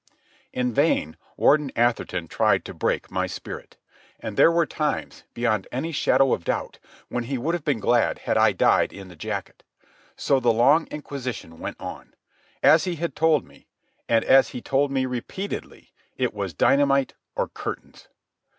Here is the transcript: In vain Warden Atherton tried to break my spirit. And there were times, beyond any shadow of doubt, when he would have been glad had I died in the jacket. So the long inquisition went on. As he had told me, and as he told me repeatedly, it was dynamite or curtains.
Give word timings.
In 0.51 0.73
vain 0.73 1.15
Warden 1.37 1.71
Atherton 1.75 2.27
tried 2.27 2.65
to 2.65 2.73
break 2.73 3.11
my 3.11 3.27
spirit. 3.27 3.77
And 4.19 4.35
there 4.35 4.51
were 4.51 4.65
times, 4.65 5.25
beyond 5.35 5.67
any 5.71 5.91
shadow 5.91 6.33
of 6.33 6.43
doubt, 6.43 6.79
when 7.09 7.25
he 7.25 7.37
would 7.37 7.53
have 7.53 7.63
been 7.63 7.79
glad 7.79 8.17
had 8.17 8.35
I 8.35 8.51
died 8.51 8.91
in 8.91 9.09
the 9.09 9.15
jacket. 9.15 9.61
So 10.15 10.39
the 10.39 10.51
long 10.51 10.87
inquisition 10.89 11.59
went 11.59 11.79
on. 11.79 12.15
As 12.63 12.85
he 12.85 12.95
had 12.95 13.15
told 13.15 13.45
me, 13.45 13.67
and 14.09 14.25
as 14.25 14.47
he 14.49 14.59
told 14.59 14.89
me 14.91 15.05
repeatedly, 15.05 15.93
it 16.17 16.33
was 16.33 16.55
dynamite 16.55 17.13
or 17.35 17.47
curtains. 17.49 18.07